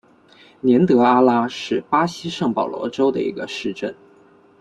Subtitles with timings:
[0.61, 3.93] 年德阿拉是巴西圣保罗州的一个市镇。